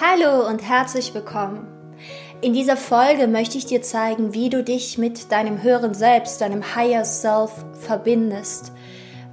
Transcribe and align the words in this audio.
Hallo 0.00 0.48
und 0.48 0.62
herzlich 0.62 1.14
willkommen. 1.14 1.66
In 2.40 2.54
dieser 2.54 2.78
Folge 2.78 3.28
möchte 3.28 3.58
ich 3.58 3.66
dir 3.66 3.82
zeigen, 3.82 4.32
wie 4.32 4.48
du 4.48 4.64
dich 4.64 4.96
mit 4.96 5.30
deinem 5.30 5.62
höheren 5.62 5.92
Selbst, 5.92 6.40
deinem 6.40 6.74
Higher 6.74 7.04
Self 7.04 7.52
verbindest, 7.78 8.72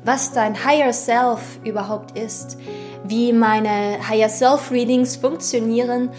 was 0.03 0.33
dein 0.33 0.65
Higher 0.65 0.91
Self 0.91 1.59
überhaupt 1.63 2.19
ist, 2.19 2.57
wie 3.05 3.31
meine 3.31 3.97
Higher 4.07 4.27
Self 4.27 4.69
Readings 4.69 5.15
funktionieren 5.15 6.09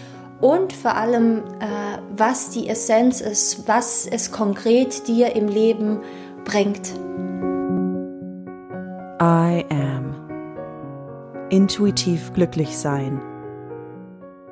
und 0.41 0.73
vor 0.73 0.95
allem, 0.95 1.43
äh, 1.59 1.99
was 2.17 2.49
die 2.49 2.67
Essenz 2.67 3.21
ist, 3.21 3.67
was 3.67 4.07
es 4.07 4.31
konkret 4.31 5.07
dir 5.07 5.35
im 5.35 5.47
Leben 5.47 5.99
bringt. 6.45 6.89
I 9.21 9.63
am. 9.69 10.15
Intuitiv 11.51 12.33
glücklich 12.33 12.75
sein 12.77 13.21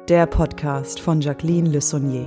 der 0.10 0.26
Podcast 0.26 1.00
von 1.00 1.22
Jacqueline 1.22 1.70
Le 1.70 1.81
Saunier. 1.81 2.26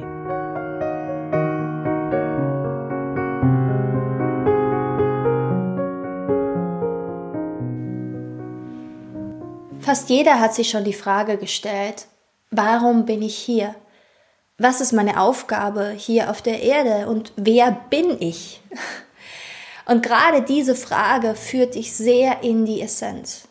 Fast 9.80 10.10
jeder 10.10 10.38
hat 10.38 10.54
sich 10.54 10.70
schon 10.70 10.84
die 10.84 10.92
Frage 10.92 11.36
gestellt, 11.38 12.06
warum 12.52 13.04
bin 13.04 13.20
ich 13.20 13.36
hier? 13.36 13.74
Was 14.58 14.80
ist 14.80 14.92
meine 14.92 15.20
Aufgabe 15.20 15.90
hier 15.90 16.30
auf 16.30 16.40
der 16.40 16.62
Erde 16.62 17.08
und 17.08 17.32
wer 17.34 17.72
bin 17.90 18.16
ich? 18.20 18.62
Und 19.84 20.04
gerade 20.04 20.42
diese 20.42 20.76
Frage 20.76 21.34
führt 21.34 21.74
dich 21.74 21.92
sehr 21.92 22.44
in 22.44 22.64
die 22.64 22.80
Essenz. 22.80 23.48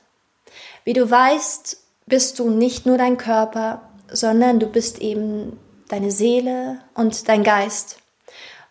Wie 0.85 0.93
du 0.93 1.11
weißt, 1.11 1.75
bist 2.05 2.39
du 2.39 2.49
nicht 2.49 2.85
nur 2.85 2.97
dein 2.97 3.17
Körper, 3.17 3.90
sondern 4.11 4.59
du 4.59 4.67
bist 4.67 4.99
eben 4.99 5.59
deine 5.89 6.11
Seele 6.11 6.79
und 6.93 7.27
dein 7.27 7.43
Geist. 7.43 7.99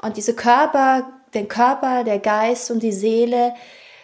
Und 0.00 0.16
diese 0.16 0.34
Körper, 0.34 1.10
den 1.34 1.48
Körper, 1.48 2.04
der 2.04 2.18
Geist 2.18 2.70
und 2.70 2.82
die 2.82 2.92
Seele 2.92 3.54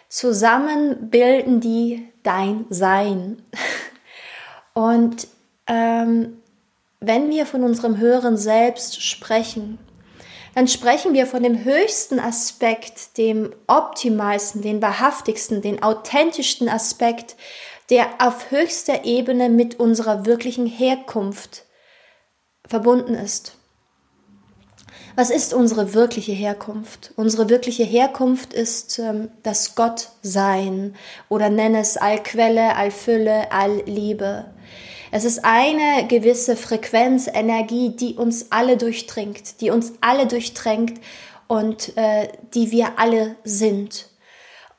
zusammen 0.09 1.09
bilden 1.09 1.59
die 1.59 2.07
dein 2.23 2.65
Sein. 2.69 3.41
Und 4.73 5.27
ähm, 5.65 6.37
wenn 6.99 7.31
wir 7.31 7.47
von 7.47 7.63
unserem 7.63 7.97
höheren 7.97 8.37
Selbst 8.37 9.01
sprechen, 9.03 9.79
dann 10.53 10.67
sprechen 10.67 11.13
wir 11.13 11.25
von 11.25 11.43
dem 11.43 11.63
höchsten 11.63 12.19
Aspekt, 12.19 13.17
dem 13.17 13.53
optimalsten, 13.67 14.61
den 14.61 14.81
wahrhaftigsten, 14.81 15.61
den 15.61 15.81
authentischsten 15.83 16.69
Aspekt, 16.69 17.35
der 17.89 18.07
auf 18.19 18.51
höchster 18.51 19.05
Ebene 19.05 19.49
mit 19.49 19.79
unserer 19.79 20.25
wirklichen 20.25 20.65
Herkunft 20.65 21.65
verbunden 22.67 23.13
ist. 23.13 23.53
Was 25.15 25.31
ist 25.31 25.53
unsere 25.53 25.95
wirkliche 25.95 26.31
Herkunft? 26.31 27.11
Unsere 27.15 27.49
wirkliche 27.49 27.83
Herkunft 27.83 28.53
ist 28.53 28.99
ähm, 28.99 29.29
das 29.41 29.73
Gottsein 29.73 30.95
oder 31.27 31.49
nenne 31.49 31.79
es 31.79 31.97
Allquelle, 31.97 32.75
Allfülle, 32.75 33.51
Allliebe. 33.51 34.45
Es 35.09 35.23
ist 35.23 35.43
eine 35.43 36.05
gewisse 36.07 36.55
Frequenz, 36.55 37.27
Energie, 37.27 37.95
die 37.95 38.13
uns 38.13 38.51
alle 38.51 38.77
durchdringt, 38.77 39.61
die 39.61 39.71
uns 39.71 39.93
alle 40.01 40.27
durchdrängt 40.27 40.99
und 41.47 41.97
äh, 41.97 42.27
die 42.53 42.71
wir 42.71 42.99
alle 42.99 43.37
sind. 43.43 44.09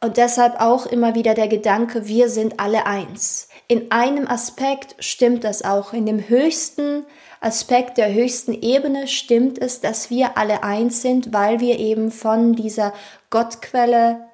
Und 0.00 0.16
deshalb 0.16 0.60
auch 0.60 0.86
immer 0.86 1.14
wieder 1.16 1.34
der 1.34 1.48
Gedanke, 1.48 2.06
wir 2.06 2.28
sind 2.28 2.60
alle 2.60 2.86
eins. 2.86 3.48
In 3.66 3.90
einem 3.90 4.28
Aspekt 4.28 4.94
stimmt 5.00 5.42
das 5.42 5.62
auch. 5.62 5.92
In 5.92 6.06
dem 6.06 6.28
höchsten 6.28 7.04
Aspekt 7.40 7.98
der 7.98 8.12
höchsten 8.12 8.52
Ebene 8.52 9.08
stimmt 9.08 9.58
es, 9.58 9.80
dass 9.80 10.08
wir 10.08 10.38
alle 10.38 10.62
eins 10.62 11.02
sind, 11.02 11.32
weil 11.32 11.58
wir 11.58 11.78
eben 11.78 12.12
von 12.12 12.54
dieser 12.54 12.92
Gottquelle, 13.30 14.28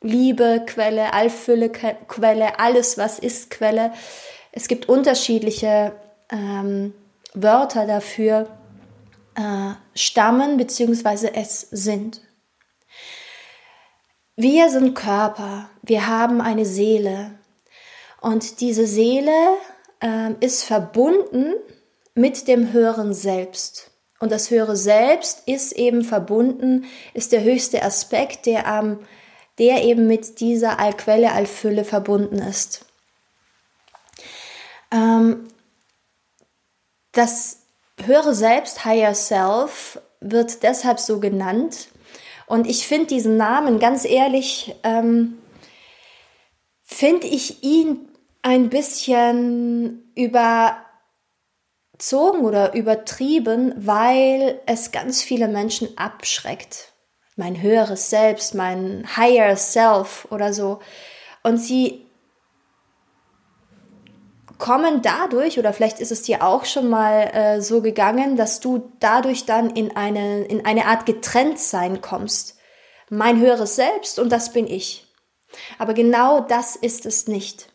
Liebe, 0.00 0.62
Quelle, 0.66 1.12
Allfülle, 1.12 1.70
Quelle, 1.70 2.60
alles 2.60 2.96
was 2.96 3.18
ist 3.18 3.50
Quelle. 3.50 3.92
Es 4.52 4.68
gibt 4.68 4.88
unterschiedliche 4.88 5.92
ähm, 6.30 6.94
Wörter 7.34 7.86
dafür, 7.86 8.46
äh, 9.34 9.72
stammen 9.94 10.56
bzw. 10.56 11.30
es 11.34 11.62
sind. 11.72 12.20
Wir 14.40 14.70
sind 14.70 14.94
Körper, 14.94 15.68
wir 15.82 16.06
haben 16.06 16.40
eine 16.40 16.64
Seele 16.64 17.32
und 18.20 18.60
diese 18.60 18.86
Seele 18.86 19.32
äh, 19.98 20.32
ist 20.38 20.62
verbunden 20.62 21.54
mit 22.14 22.46
dem 22.46 22.72
höheren 22.72 23.14
Selbst. 23.14 23.90
Und 24.20 24.30
das 24.30 24.52
höhere 24.52 24.76
Selbst 24.76 25.42
ist 25.46 25.72
eben 25.72 26.04
verbunden, 26.04 26.84
ist 27.14 27.32
der 27.32 27.42
höchste 27.42 27.82
Aspekt, 27.82 28.46
der, 28.46 28.64
ähm, 28.64 29.00
der 29.58 29.82
eben 29.82 30.06
mit 30.06 30.38
dieser 30.38 30.78
Allquelle, 30.78 31.32
Allfülle 31.32 31.82
verbunden 31.82 32.38
ist. 32.38 32.86
Ähm, 34.92 35.48
das 37.10 37.62
höhere 38.04 38.36
Selbst, 38.36 38.84
Higher 38.84 39.16
Self, 39.16 40.00
wird 40.20 40.62
deshalb 40.62 41.00
so 41.00 41.18
genannt, 41.18 41.88
und 42.48 42.66
ich 42.66 42.86
finde 42.86 43.06
diesen 43.06 43.36
Namen, 43.36 43.78
ganz 43.78 44.04
ehrlich, 44.04 44.74
ähm, 44.82 45.38
finde 46.82 47.26
ich 47.26 47.62
ihn 47.62 48.08
ein 48.42 48.70
bisschen 48.70 50.10
überzogen 50.14 50.84
oder 52.44 52.74
übertrieben, 52.74 53.74
weil 53.76 54.60
es 54.66 54.90
ganz 54.92 55.22
viele 55.22 55.48
Menschen 55.48 55.96
abschreckt. 55.98 56.94
Mein 57.36 57.60
höheres 57.60 58.10
Selbst, 58.10 58.54
mein 58.54 59.04
higher 59.16 59.56
self 59.56 60.26
oder 60.30 60.52
so. 60.52 60.80
Und 61.42 61.58
sie 61.58 62.07
kommen 64.58 65.02
dadurch, 65.02 65.58
oder 65.58 65.72
vielleicht 65.72 66.00
ist 66.00 66.12
es 66.12 66.22
dir 66.22 66.42
auch 66.42 66.64
schon 66.64 66.88
mal 66.88 67.30
äh, 67.32 67.60
so 67.60 67.80
gegangen, 67.80 68.36
dass 68.36 68.60
du 68.60 68.92
dadurch 69.00 69.46
dann 69.46 69.70
in 69.70 69.96
eine, 69.96 70.44
in 70.44 70.66
eine 70.66 70.86
Art 70.86 71.06
Getrenntsein 71.06 72.00
kommst. 72.00 72.56
Mein 73.08 73.40
höheres 73.40 73.76
Selbst 73.76 74.18
und 74.18 74.30
das 74.30 74.52
bin 74.52 74.66
ich. 74.66 75.06
Aber 75.78 75.94
genau 75.94 76.40
das 76.40 76.76
ist 76.76 77.06
es 77.06 77.26
nicht. 77.26 77.68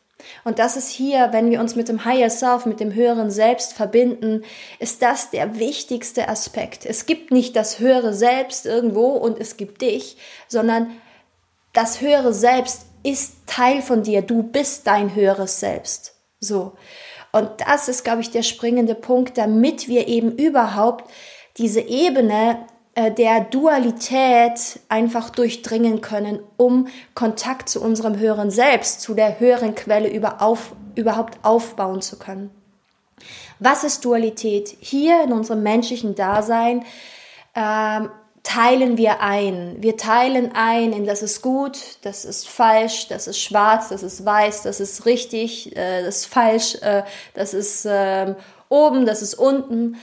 Und 0.43 0.59
das 0.59 0.77
ist 0.77 0.89
hier, 0.89 1.29
wenn 1.31 1.51
wir 1.51 1.59
uns 1.59 1.75
mit 1.75 1.89
dem 1.89 2.05
Higher 2.05 2.29
Self, 2.29 2.65
mit 2.65 2.79
dem 2.79 2.93
höheren 2.93 3.29
Selbst 3.29 3.73
verbinden, 3.73 4.43
ist 4.79 5.01
das 5.01 5.31
der 5.31 5.59
wichtigste 5.59 6.29
Aspekt. 6.29 6.85
Es 6.85 7.05
gibt 7.05 7.31
nicht 7.31 7.55
das 7.55 7.79
höhere 7.79 8.13
Selbst 8.13 8.65
irgendwo 8.65 9.09
und 9.09 9.39
es 9.39 9.57
gibt 9.57 9.81
dich, 9.81 10.17
sondern 10.47 10.91
das 11.73 12.01
höhere 12.01 12.33
Selbst 12.33 12.85
ist 13.03 13.35
Teil 13.47 13.81
von 13.81 14.03
dir. 14.03 14.21
Du 14.21 14.43
bist 14.43 14.87
dein 14.87 15.13
höheres 15.15 15.59
Selbst. 15.59 16.12
So. 16.43 16.73
Und 17.31 17.49
das 17.65 17.87
ist, 17.87 18.03
glaube 18.03 18.21
ich, 18.21 18.29
der 18.29 18.43
springende 18.43 18.95
Punkt, 18.95 19.37
damit 19.37 19.87
wir 19.87 20.07
eben 20.07 20.31
überhaupt 20.31 21.09
diese 21.57 21.81
Ebene 21.81 22.59
äh, 22.95 23.11
der 23.11 23.41
Dualität 23.41 24.79
einfach 24.87 25.31
durchdringen 25.31 26.01
können, 26.01 26.39
um 26.57 26.87
Kontakt 27.15 27.69
zu 27.69 27.81
unserem 27.81 28.19
höheren 28.19 28.51
Selbst, 28.51 29.01
zu 29.01 29.15
der 29.15 29.39
höheren 29.39 29.73
Quelle 29.73 30.09
über 30.09 30.41
auf, 30.41 30.73
überhaupt 30.95 31.39
aufbauen 31.43 32.01
zu 32.01 32.19
können. 32.19 32.51
Was 33.59 33.83
ist 33.83 34.05
Dualität? 34.05 34.75
Hier 34.79 35.23
in 35.23 35.31
unserem 35.31 35.63
menschlichen 35.63 36.15
Dasein 36.15 36.85
ähm, 37.55 38.09
teilen 38.43 38.97
wir 38.97 39.21
ein. 39.21 39.77
Wir 39.79 39.97
teilen 39.97 40.51
ein 40.53 40.93
in 40.93 41.05
das 41.05 41.23
ist 41.23 41.41
gut, 41.41 41.79
das 42.01 42.25
ist 42.25 42.47
falsch, 42.47 43.07
das 43.07 43.27
ist 43.27 43.39
schwarz, 43.39 43.89
das 43.89 44.03
ist 44.03 44.25
weiß, 44.25 44.63
das 44.63 44.79
ist 44.79 45.05
richtig, 45.05 45.75
äh, 45.75 46.03
das 46.03 46.17
ist 46.17 46.25
falsch, 46.27 46.75
äh, 46.81 47.03
das 47.33 47.53
ist 47.53 47.85
äh, 47.85 48.35
oben, 48.69 49.05
das 49.05 49.21
ist 49.21 49.35
unten, 49.35 49.97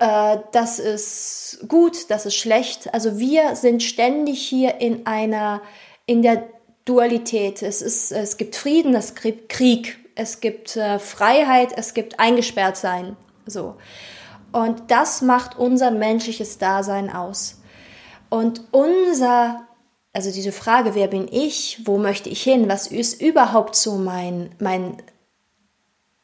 äh, 0.00 0.38
das 0.50 0.80
ist 0.80 1.64
gut, 1.68 2.10
das 2.10 2.26
ist 2.26 2.34
schlecht. 2.34 2.92
Also 2.92 3.18
wir 3.18 3.54
sind 3.54 3.82
ständig 3.82 4.42
hier 4.42 4.80
in 4.80 5.06
einer, 5.06 5.62
in 6.06 6.22
der 6.22 6.48
Dualität. 6.84 7.62
Es, 7.62 7.80
ist, 7.80 8.10
es 8.10 8.36
gibt 8.36 8.56
Frieden, 8.56 8.94
es 8.96 9.14
gibt 9.14 9.48
Krieg, 9.48 9.98
es 10.16 10.40
gibt 10.40 10.76
äh, 10.76 10.98
Freiheit, 10.98 11.72
es 11.76 11.94
gibt 11.94 12.18
eingesperrt 12.18 12.76
sein. 12.76 13.16
So. 13.46 13.76
Und 14.52 14.90
das 14.90 15.22
macht 15.22 15.58
unser 15.58 15.90
menschliches 15.90 16.58
Dasein 16.58 17.10
aus. 17.10 17.60
Und 18.28 18.62
unser, 18.70 19.66
also 20.12 20.30
diese 20.30 20.52
Frage, 20.52 20.94
wer 20.94 21.08
bin 21.08 21.28
ich, 21.30 21.80
wo 21.84 21.98
möchte 21.98 22.28
ich 22.28 22.42
hin, 22.42 22.68
was 22.68 22.86
ist 22.86 23.20
überhaupt 23.20 23.74
so 23.74 23.96
mein, 23.96 24.54
mein, 24.58 24.98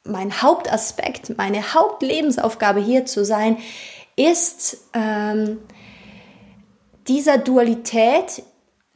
mein 0.05 0.43
Hauptaspekt, 0.43 1.37
meine 1.37 1.75
Hauptlebensaufgabe 1.75 2.81
hier 2.81 3.07
zu 3.07 3.25
sein, 3.25 3.59
ist 4.17 4.79
ähm, 4.95 5.59
dieser 7.07 7.39
Dualität 7.39 8.43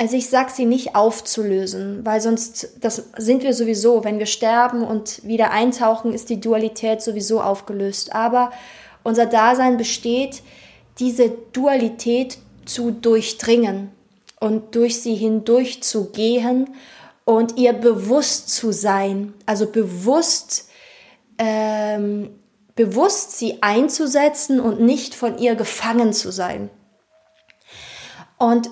also 0.03 0.17
ich 0.17 0.29
sag 0.29 0.51
sie 0.51 0.65
nicht 0.65 0.97
aufzulösen, 0.97 2.05
weil 2.05 2.21
sonst, 2.21 2.79
das 2.81 3.11
sind 3.19 3.45
wir 3.45 3.55
sowieso, 3.55 4.03
wenn 4.03 4.19
wir 4.19 4.27
sterben 4.27 4.83
und 4.83 5.25
wieder 5.25 5.53
eintauchen, 5.53 6.13
ist 6.13 6.29
die 6.29 6.41
Dualität 6.41 7.01
sowieso 7.01 7.41
aufgelöst. 7.41 8.13
Aber 8.13 8.51
unser 9.05 9.27
Dasein 9.27 9.77
besteht, 9.77 10.43
diese 10.99 11.31
Dualität 11.53 12.39
zu 12.65 12.91
durchdringen 12.91 13.91
und 14.41 14.75
durch 14.75 15.01
sie 15.01 15.15
hindurch 15.15 15.83
zu 15.83 16.11
gehen 16.11 16.75
und 17.25 17.59
ihr 17.59 17.73
bewusst 17.73 18.51
zu 18.51 18.73
sein, 18.73 19.35
also 19.47 19.67
bewusst, 19.67 20.69
ähm, 21.39 22.31
bewusst 22.75 23.39
sie 23.39 23.63
einzusetzen 23.63 24.61
und 24.61 24.81
nicht 24.81 25.15
von 25.15 25.39
ihr 25.39 25.55
gefangen 25.55 26.13
zu 26.13 26.33
sein. 26.33 26.71
Und 28.39 28.71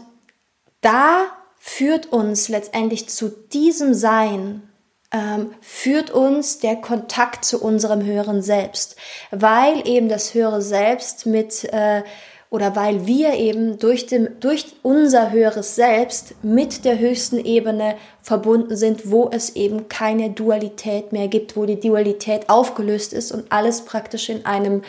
da 0.81 1.27
führt 1.59 2.07
uns 2.07 2.49
letztendlich 2.49 3.09
zu 3.09 3.29
diesem 3.29 3.95
Sein, 3.95 4.70
ähm, 5.13 5.55
führt 5.61 6.11
uns 6.11 6.59
der 6.59 6.77
Kontakt 6.77 7.45
zu 7.45 7.63
unserem 7.63 8.05
höheren 8.05 8.43
Selbst, 8.43 8.97
weil 9.31 9.87
eben 9.87 10.09
das 10.09 10.35
höhere 10.35 10.63
Selbst 10.63 11.27
mit 11.27 11.65
äh, 11.73 12.03
oder 12.51 12.75
weil 12.75 13.07
wir 13.07 13.35
eben 13.35 13.79
durch, 13.79 14.07
dem, 14.07 14.41
durch 14.41 14.67
unser 14.83 15.31
höheres 15.31 15.77
Selbst 15.77 16.35
mit 16.43 16.85
der 16.85 16.99
höchsten 16.99 17.39
Ebene 17.39 17.97
verbunden 18.23 18.77
sind, 18.77 19.09
wo 19.11 19.31
es 19.31 19.51
eben 19.51 19.89
keine 19.89 20.31
Dualität 20.31 21.13
mehr 21.13 21.29
gibt, 21.29 21.57
wo 21.57 21.65
die 21.65 21.79
Dualität 21.79 22.49
aufgelöst 22.49 23.13
ist 23.13 23.31
und 23.31 23.53
alles 23.53 23.85
praktisch 23.85 24.29
in 24.29 24.47
einem, 24.47 24.83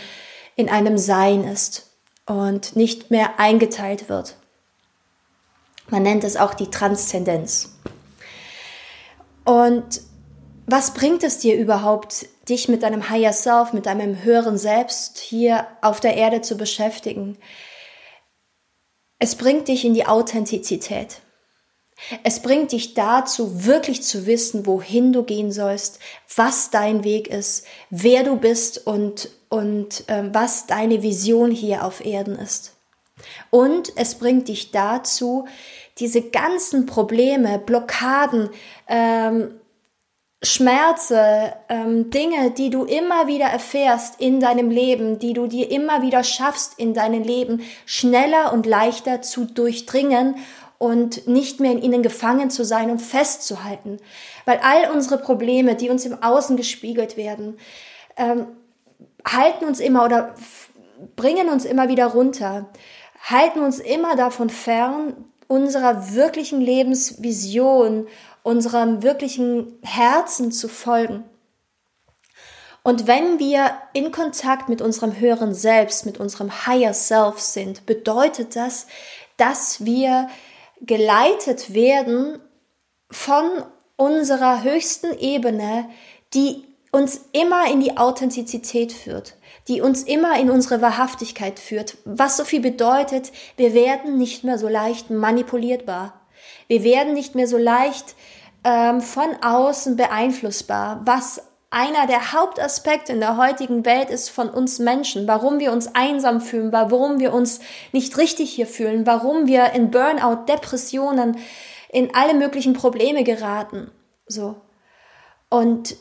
in 0.55 0.69
einem 0.69 0.97
Sein 0.97 1.43
ist 1.43 1.91
und 2.25 2.75
nicht 2.75 3.11
mehr 3.11 3.39
eingeteilt 3.39 4.09
wird. 4.09 4.35
Man 5.89 6.01
nennt 6.01 6.23
es 6.23 6.37
auch 6.37 6.55
die 6.55 6.71
Transzendenz. 6.71 7.75
Und 9.43 10.01
was 10.71 10.93
bringt 10.93 11.23
es 11.23 11.37
dir 11.37 11.55
überhaupt, 11.55 12.25
dich 12.47 12.67
mit 12.69 12.83
deinem 12.83 13.09
Higher 13.09 13.33
Self, 13.33 13.73
mit 13.73 13.85
deinem 13.85 14.23
höheren 14.23 14.57
Selbst 14.57 15.19
hier 15.19 15.67
auf 15.81 15.99
der 15.99 16.15
Erde 16.15 16.41
zu 16.41 16.57
beschäftigen? 16.57 17.37
Es 19.19 19.35
bringt 19.35 19.67
dich 19.67 19.85
in 19.85 19.93
die 19.93 20.07
Authentizität. 20.07 21.21
Es 22.23 22.41
bringt 22.41 22.71
dich 22.71 22.95
dazu, 22.95 23.65
wirklich 23.65 24.01
zu 24.01 24.25
wissen, 24.25 24.65
wohin 24.65 25.13
du 25.13 25.23
gehen 25.23 25.51
sollst, 25.51 25.99
was 26.35 26.71
dein 26.71 27.03
Weg 27.03 27.27
ist, 27.27 27.65
wer 27.91 28.23
du 28.23 28.37
bist 28.37 28.87
und, 28.87 29.29
und 29.49 30.09
äh, 30.09 30.23
was 30.33 30.65
deine 30.65 31.03
Vision 31.03 31.51
hier 31.51 31.85
auf 31.85 32.03
Erden 32.03 32.35
ist. 32.35 32.75
Und 33.51 33.93
es 33.97 34.15
bringt 34.15 34.47
dich 34.47 34.71
dazu, 34.71 35.45
diese 35.99 36.23
ganzen 36.23 36.87
Probleme, 36.87 37.59
Blockaden, 37.59 38.49
ähm, 38.87 39.60
Schmerze, 40.43 41.53
ähm, 41.69 42.09
Dinge, 42.09 42.49
die 42.49 42.71
du 42.71 42.83
immer 42.83 43.27
wieder 43.27 43.45
erfährst 43.45 44.19
in 44.19 44.39
deinem 44.39 44.71
Leben, 44.71 45.19
die 45.19 45.33
du 45.33 45.45
dir 45.45 45.69
immer 45.69 46.01
wieder 46.01 46.23
schaffst 46.23 46.79
in 46.79 46.95
deinem 46.95 47.21
Leben, 47.21 47.61
schneller 47.85 48.51
und 48.51 48.65
leichter 48.65 49.21
zu 49.21 49.45
durchdringen 49.45 50.35
und 50.79 51.27
nicht 51.27 51.59
mehr 51.59 51.71
in 51.71 51.83
ihnen 51.83 52.01
gefangen 52.01 52.49
zu 52.49 52.65
sein 52.65 52.89
und 52.89 53.03
festzuhalten. 53.03 53.97
Weil 54.45 54.59
all 54.63 54.89
unsere 54.91 55.19
Probleme, 55.19 55.75
die 55.75 55.91
uns 55.91 56.07
im 56.07 56.23
Außen 56.23 56.57
gespiegelt 56.57 57.17
werden, 57.17 57.59
ähm, 58.17 58.47
halten 59.23 59.65
uns 59.65 59.79
immer 59.79 60.03
oder 60.05 60.33
bringen 61.15 61.49
uns 61.49 61.65
immer 61.65 61.87
wieder 61.87 62.07
runter, 62.07 62.67
halten 63.29 63.59
uns 63.59 63.79
immer 63.79 64.15
davon 64.15 64.49
fern, 64.49 65.13
unserer 65.47 66.15
wirklichen 66.15 66.61
Lebensvision, 66.61 68.07
unserem 68.43 69.03
wirklichen 69.03 69.79
Herzen 69.83 70.51
zu 70.51 70.67
folgen. 70.67 71.23
Und 72.83 73.05
wenn 73.05 73.37
wir 73.37 73.73
in 73.93 74.11
Kontakt 74.11 74.67
mit 74.67 74.81
unserem 74.81 75.19
höheren 75.19 75.53
Selbst, 75.53 76.05
mit 76.05 76.19
unserem 76.19 76.65
Higher 76.65 76.93
Self 76.93 77.39
sind, 77.39 77.85
bedeutet 77.85 78.55
das, 78.55 78.87
dass 79.37 79.85
wir 79.85 80.29
geleitet 80.81 81.73
werden 81.73 82.39
von 83.11 83.43
unserer 83.97 84.63
höchsten 84.63 85.15
Ebene, 85.19 85.89
die 86.33 86.63
uns 86.91 87.21
immer 87.31 87.71
in 87.71 87.79
die 87.79 87.97
Authentizität 87.97 88.91
führt, 88.91 89.35
die 89.67 89.81
uns 89.81 90.03
immer 90.03 90.39
in 90.39 90.49
unsere 90.49 90.81
Wahrhaftigkeit 90.81 91.59
führt, 91.59 91.97
was 92.03 92.35
so 92.35 92.43
viel 92.43 92.61
bedeutet, 92.61 93.31
wir 93.57 93.73
werden 93.73 94.17
nicht 94.17 94.43
mehr 94.43 94.57
so 94.57 94.67
leicht 94.67 95.09
manipulierbar. 95.09 96.20
Wir 96.67 96.83
werden 96.83 97.13
nicht 97.13 97.35
mehr 97.35 97.47
so 97.47 97.57
leicht 97.57 98.15
ähm, 98.63 99.01
von 99.01 99.35
außen 99.41 99.95
beeinflussbar, 99.95 101.01
was 101.05 101.41
einer 101.71 102.05
der 102.05 102.33
Hauptaspekte 102.33 103.13
in 103.13 103.21
der 103.21 103.37
heutigen 103.37 103.85
Welt 103.85 104.09
ist 104.09 104.29
von 104.29 104.49
uns 104.49 104.77
Menschen, 104.79 105.27
warum 105.27 105.59
wir 105.59 105.71
uns 105.71 105.95
einsam 105.95 106.41
fühlen, 106.41 106.71
warum 106.73 107.19
wir 107.19 107.33
uns 107.33 107.61
nicht 107.93 108.17
richtig 108.17 108.51
hier 108.51 108.67
fühlen, 108.67 109.07
warum 109.07 109.47
wir 109.47 109.71
in 109.71 109.89
Burnout, 109.89 110.45
Depressionen, 110.47 111.37
in 111.89 112.13
alle 112.13 112.33
möglichen 112.33 112.73
Probleme 112.73 113.23
geraten. 113.23 113.89
So. 114.27 114.57
Und 115.49 115.95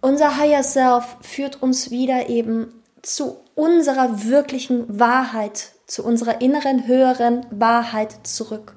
unser 0.00 0.36
Higher 0.38 0.62
Self 0.62 1.16
führt 1.22 1.60
uns 1.60 1.90
wieder 1.90 2.28
eben 2.28 2.82
zu 3.02 3.36
unserer 3.54 4.24
wirklichen 4.24 5.00
Wahrheit, 5.00 5.72
zu 5.86 6.04
unserer 6.04 6.40
inneren, 6.40 6.86
höheren 6.86 7.46
Wahrheit 7.50 8.26
zurück. 8.26 8.76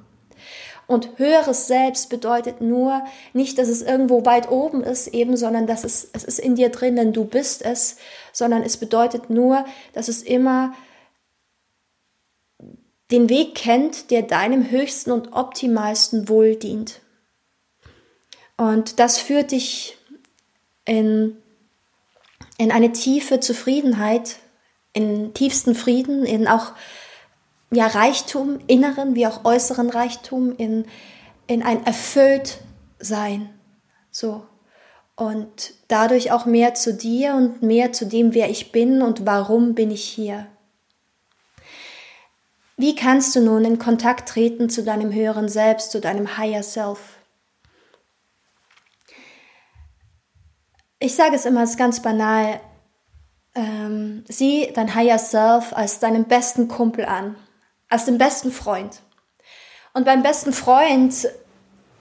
Und 0.87 1.17
höheres 1.17 1.67
Selbst 1.67 2.09
bedeutet 2.09 2.61
nur 2.61 3.03
nicht, 3.31 3.57
dass 3.57 3.69
es 3.69 3.81
irgendwo 3.81 4.25
weit 4.25 4.51
oben 4.51 4.83
ist, 4.83 5.07
eben, 5.07 5.37
sondern 5.37 5.65
dass 5.65 5.83
es, 5.83 6.09
es 6.13 6.23
ist 6.23 6.39
in 6.39 6.55
dir 6.55 6.69
drin, 6.69 6.95
denn 6.95 7.13
du 7.13 7.25
bist 7.25 7.63
es, 7.63 7.97
sondern 8.31 8.63
es 8.63 8.77
bedeutet 8.77 9.29
nur, 9.29 9.65
dass 9.93 10.07
es 10.07 10.21
immer 10.21 10.73
den 13.11 13.29
Weg 13.29 13.55
kennt, 13.55 14.11
der 14.11 14.23
deinem 14.23 14.71
höchsten 14.71 15.11
und 15.11 15.33
optimalsten 15.33 16.27
Wohl 16.29 16.55
dient. 16.55 16.99
Und 18.57 18.99
das 18.99 19.19
führt 19.19 19.51
dich 19.51 19.97
in, 20.85 21.37
in 22.57 22.71
eine 22.71 22.91
tiefe 22.91 23.39
Zufriedenheit, 23.39 24.37
in 24.93 25.33
tiefsten 25.33 25.75
Frieden, 25.75 26.25
in 26.25 26.47
auch 26.47 26.73
ja, 27.73 27.87
Reichtum, 27.87 28.59
inneren 28.67 29.15
wie 29.15 29.27
auch 29.27 29.45
äußeren 29.45 29.89
Reichtum, 29.89 30.55
in, 30.57 30.85
in 31.47 31.63
ein 31.63 31.85
erfüllt 31.85 32.59
sein. 32.99 33.49
So. 34.11 34.45
Und 35.15 35.73
dadurch 35.87 36.31
auch 36.31 36.45
mehr 36.45 36.73
zu 36.73 36.93
dir 36.93 37.35
und 37.35 37.61
mehr 37.61 37.91
zu 37.91 38.05
dem, 38.05 38.33
wer 38.33 38.49
ich 38.49 38.71
bin 38.71 39.01
und 39.01 39.25
warum 39.25 39.75
bin 39.75 39.91
ich 39.91 40.03
hier. 40.03 40.47
Wie 42.77 42.95
kannst 42.95 43.35
du 43.35 43.41
nun 43.41 43.63
in 43.65 43.77
Kontakt 43.77 44.29
treten 44.29 44.69
zu 44.69 44.83
deinem 44.83 45.13
höheren 45.13 45.47
Selbst, 45.47 45.91
zu 45.91 46.01
deinem 46.01 46.37
Higher 46.37 46.63
Self? 46.63 47.19
Ich 50.97 51.15
sage 51.15 51.35
es 51.35 51.45
immer, 51.45 51.63
es 51.63 51.71
ist 51.71 51.77
ganz 51.77 52.01
banal. 52.01 52.59
Ähm, 53.53 54.23
sieh 54.27 54.71
dein 54.73 54.95
Higher 54.95 55.19
Self 55.19 55.73
als 55.73 55.99
deinen 55.99 56.25
besten 56.25 56.67
Kumpel 56.67 57.05
an 57.05 57.35
als 57.93 58.05
den 58.05 58.17
besten 58.17 58.51
Freund. 58.51 59.01
Und 59.93 60.03
beim 60.03 60.23
besten 60.23 60.51
Freund 60.51 61.13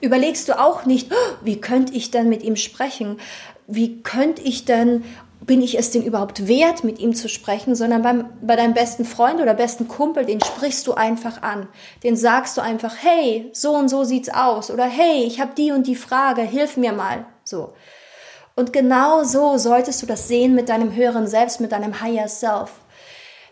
überlegst 0.01 0.49
du 0.49 0.59
auch 0.59 0.87
nicht, 0.87 1.13
oh, 1.13 1.35
wie 1.43 1.61
könnte 1.61 1.93
ich 1.93 2.11
denn 2.11 2.31
mit 2.31 2.43
ihm 2.43 2.57
sprechen? 2.57 3.21
Wie 3.67 4.03
könnte 4.03 4.41
ich 4.41 4.65
denn, 4.65 5.05
bin 5.43 5.61
ich 5.61 5.79
es 5.79 5.91
denn 5.91 6.03
überhaupt 6.03 6.49
wert, 6.49 6.83
mit 6.83 6.99
ihm 6.99 7.15
zu 7.15 7.29
sprechen? 7.29 7.75
Sondern 7.75 8.01
beim, 8.01 8.31
bei 8.41 8.57
deinem 8.57 8.73
besten 8.73 9.05
Freund 9.05 9.39
oder 9.43 9.53
besten 9.53 9.87
Kumpel, 9.87 10.25
den 10.25 10.41
sprichst 10.41 10.87
du 10.87 10.95
einfach 10.95 11.43
an. 11.43 11.69
Den 12.03 12.17
sagst 12.17 12.57
du 12.57 12.63
einfach, 12.63 12.97
hey, 13.03 13.51
so 13.53 13.73
und 13.73 13.91
so 13.91 14.05
sieht's 14.05 14.31
aus. 14.31 14.71
Oder 14.71 14.87
hey, 14.87 15.25
ich 15.25 15.43
habe 15.43 15.53
die 15.55 15.73
und 15.73 15.87
die 15.87 15.95
Frage, 15.95 16.41
hilf 16.41 16.79
mir 16.79 16.95
mal. 16.95 17.27
So. 17.45 17.75
Und 18.57 18.73
genau 18.73 19.25
so 19.25 19.59
solltest 19.59 20.01
du 20.01 20.07
das 20.07 20.27
sehen 20.27 20.55
mit 20.55 20.71
deinem 20.71 20.95
höheren 20.95 21.27
Selbst, 21.27 21.61
mit 21.61 21.73
deinem 21.73 22.01
Higher 22.01 22.29
Self. 22.29 22.71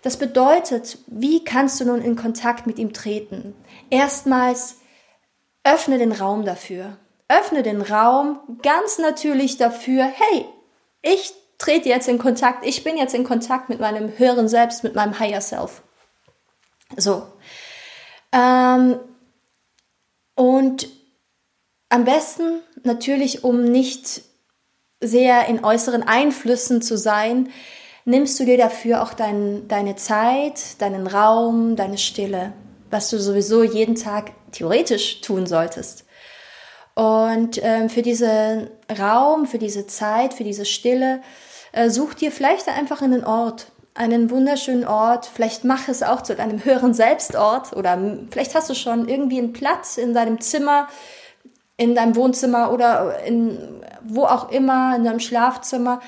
Das 0.03 0.17
bedeutet, 0.17 0.99
wie 1.07 1.45
kannst 1.45 1.81
du 1.81 1.85
nun 1.85 2.01
in 2.01 2.17
Kontakt 2.17 2.67
mit 2.67 2.79
ihm 2.79 2.93
treten? 2.93 3.55
Erstmals 3.91 4.77
öffne 5.63 5.99
den 5.99 6.13
Raum 6.13 6.45
dafür. 6.45 6.97
Öffne 7.29 7.63
den 7.63 7.83
Raum 7.83 8.41
ganz 8.63 8.99
natürlich 8.99 9.57
dafür, 9.57 10.05
hey, 10.05 10.47
ich 11.03 11.33
trete 11.59 11.89
jetzt 11.89 12.09
in 12.09 12.19
Kontakt, 12.19 12.67
ich 12.67 12.83
bin 12.83 12.97
jetzt 12.97 13.15
in 13.15 13.25
Kontakt 13.25 13.69
mit 13.69 13.79
meinem 13.79 14.19
höheren 14.19 14.49
Selbst, 14.49 14.83
mit 14.83 14.95
meinem 14.95 15.19
Higher 15.19 15.41
Self. 15.41 15.83
So. 16.97 17.27
Ähm, 18.33 18.99
und 20.35 20.89
am 21.91 22.05
besten 22.05 22.61
natürlich, 22.83 23.45
um 23.45 23.65
nicht 23.65 24.23
sehr 25.01 25.47
in 25.47 25.65
äußeren 25.65 26.03
Einflüssen 26.03 26.83
zu 26.83 26.97
sein, 26.97 27.51
nimmst 28.05 28.39
du 28.41 28.45
dir 28.45 28.57
dafür 28.57 29.03
auch 29.03 29.15
dein, 29.15 29.69
deine 29.69 29.97
Zeit, 29.97 30.81
deinen 30.81 31.07
Raum, 31.07 31.77
deine 31.77 31.99
Stille, 31.99 32.53
was 32.91 33.11
du 33.11 33.19
sowieso 33.19 33.63
jeden 33.63 33.95
Tag 33.95 34.33
theoretisch 34.53 35.21
tun 35.21 35.47
solltest. 35.47 36.05
Und 36.95 37.61
ähm, 37.63 37.89
für 37.89 38.03
diesen 38.03 38.69
Raum, 38.99 39.47
für 39.47 39.59
diese 39.59 39.87
Zeit, 39.87 40.35
für 40.35 40.45
diese 40.45 40.65
Stille, 40.65 41.21
äh, 41.73 41.89
such 41.89 42.15
dir 42.15 42.33
vielleicht 42.33 42.69
einfach 42.69 43.01
einen 43.01 43.25
Ort, 43.25 43.67
einen 43.95 44.31
wunderschönen 44.31 44.87
Ort. 44.87 45.27
Vielleicht 45.27 45.65
mach 45.65 45.89
es 45.89 46.03
auch 46.03 46.23
zu 46.23 46.35
deinem 46.35 46.65
höheren 46.65 46.95
Selbstort 46.95 47.75
oder 47.77 47.99
vielleicht 48.31 48.55
hast 48.55 48.71
du 48.71 48.75
schon 48.75 49.09
irgendwie 49.09 49.39
einen 49.39 49.53
Platz 49.53 49.99
in 49.99 50.15
deinem 50.15 50.41
Zimmer, 50.41 50.89
in 51.77 51.95
deinem 51.95 52.17
Wohnzimmer 52.17 52.73
oder 52.73 53.23
in 53.25 53.83
wo 54.03 54.25
auch 54.25 54.51
immer, 54.51 54.97
in 54.97 55.05
deinem 55.05 55.21
Schlafzimmer, 55.21 56.01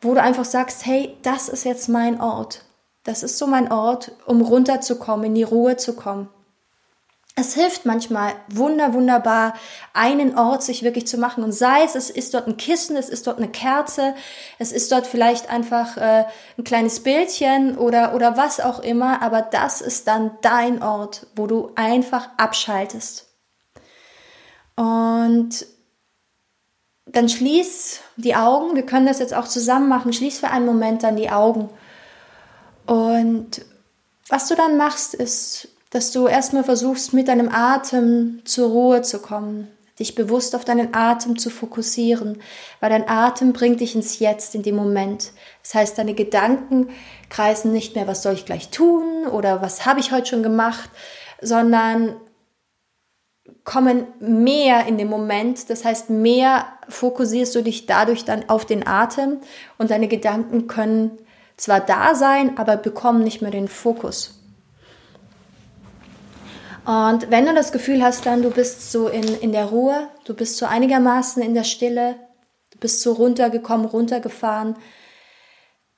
wo 0.00 0.14
du 0.14 0.22
einfach 0.22 0.44
sagst, 0.44 0.86
hey, 0.86 1.16
das 1.22 1.48
ist 1.48 1.64
jetzt 1.64 1.88
mein 1.88 2.20
Ort. 2.20 2.64
Das 3.04 3.22
ist 3.22 3.38
so 3.38 3.46
mein 3.46 3.72
Ort, 3.72 4.12
um 4.26 4.40
runterzukommen, 4.42 5.26
in 5.26 5.34
die 5.34 5.42
Ruhe 5.42 5.76
zu 5.76 5.94
kommen. 5.94 6.28
Es 7.40 7.54
hilft 7.54 7.86
manchmal 7.86 8.32
wunder, 8.48 8.94
wunderbar, 8.94 9.54
einen 9.94 10.36
Ort 10.36 10.64
sich 10.64 10.82
wirklich 10.82 11.06
zu 11.06 11.18
machen. 11.18 11.44
Und 11.44 11.52
sei 11.52 11.84
es, 11.84 11.94
es 11.94 12.10
ist 12.10 12.34
dort 12.34 12.48
ein 12.48 12.56
Kissen, 12.56 12.96
es 12.96 13.08
ist 13.08 13.28
dort 13.28 13.38
eine 13.38 13.48
Kerze, 13.48 14.14
es 14.58 14.72
ist 14.72 14.90
dort 14.90 15.06
vielleicht 15.06 15.48
einfach 15.48 15.96
äh, 15.96 16.24
ein 16.58 16.64
kleines 16.64 17.00
Bildchen 17.00 17.78
oder, 17.78 18.12
oder 18.14 18.36
was 18.36 18.58
auch 18.58 18.80
immer. 18.80 19.22
Aber 19.22 19.40
das 19.40 19.80
ist 19.80 20.08
dann 20.08 20.32
dein 20.42 20.82
Ort, 20.82 21.28
wo 21.36 21.46
du 21.46 21.70
einfach 21.76 22.28
abschaltest. 22.38 23.28
Und 24.74 25.64
dann 27.12 27.28
schließ 27.28 28.00
die 28.16 28.34
Augen. 28.34 28.74
Wir 28.74 28.84
können 28.84 29.06
das 29.06 29.18
jetzt 29.18 29.34
auch 29.34 29.46
zusammen 29.46 29.88
machen. 29.88 30.12
Schließ 30.12 30.38
für 30.38 30.48
einen 30.48 30.66
Moment 30.66 31.02
dann 31.02 31.16
die 31.16 31.30
Augen. 31.30 31.68
Und 32.86 33.64
was 34.28 34.48
du 34.48 34.54
dann 34.54 34.76
machst, 34.76 35.14
ist 35.14 35.68
dass 35.90 36.12
du 36.12 36.26
erstmal 36.26 36.64
versuchst, 36.64 37.14
mit 37.14 37.28
deinem 37.28 37.48
Atem 37.48 38.42
zur 38.44 38.68
Ruhe 38.68 39.02
zu 39.02 39.20
kommen, 39.20 39.68
dich 39.98 40.14
bewusst 40.14 40.54
auf 40.54 40.64
deinen 40.64 40.94
Atem 40.94 41.38
zu 41.38 41.50
fokussieren, 41.50 42.40
weil 42.80 42.90
dein 42.90 43.08
Atem 43.08 43.52
bringt 43.52 43.80
dich 43.80 43.94
ins 43.94 44.18
Jetzt, 44.18 44.54
in 44.54 44.62
dem 44.62 44.76
Moment. 44.76 45.32
Das 45.62 45.74
heißt, 45.74 45.98
deine 45.98 46.14
Gedanken 46.14 46.90
kreisen 47.30 47.72
nicht 47.72 47.94
mehr, 47.94 48.06
was 48.06 48.22
soll 48.22 48.34
ich 48.34 48.44
gleich 48.44 48.68
tun 48.68 49.26
oder 49.26 49.62
was 49.62 49.86
habe 49.86 50.00
ich 50.00 50.12
heute 50.12 50.26
schon 50.26 50.42
gemacht, 50.42 50.90
sondern 51.40 52.16
kommen 53.68 54.06
mehr 54.18 54.86
in 54.86 54.96
den 54.96 55.10
Moment. 55.10 55.68
Das 55.68 55.84
heißt, 55.84 56.08
mehr 56.08 56.64
fokussierst 56.88 57.54
du 57.54 57.62
dich 57.62 57.84
dadurch 57.84 58.24
dann 58.24 58.48
auf 58.48 58.64
den 58.64 58.86
Atem 58.86 59.40
und 59.76 59.90
deine 59.90 60.08
Gedanken 60.08 60.68
können 60.68 61.18
zwar 61.58 61.80
da 61.80 62.14
sein, 62.14 62.56
aber 62.56 62.78
bekommen 62.78 63.22
nicht 63.22 63.42
mehr 63.42 63.50
den 63.50 63.68
Fokus. 63.68 64.40
Und 66.86 67.30
wenn 67.30 67.44
du 67.44 67.54
das 67.54 67.70
Gefühl 67.70 68.02
hast, 68.02 68.24
dann 68.24 68.40
du 68.40 68.50
bist 68.50 68.90
so 68.90 69.08
in, 69.08 69.22
in 69.40 69.52
der 69.52 69.66
Ruhe, 69.66 70.08
du 70.24 70.32
bist 70.32 70.56
so 70.56 70.64
einigermaßen 70.64 71.42
in 71.42 71.52
der 71.52 71.64
Stille, 71.64 72.14
du 72.70 72.78
bist 72.78 73.02
so 73.02 73.12
runtergekommen, 73.12 73.84
runtergefahren, 73.84 74.76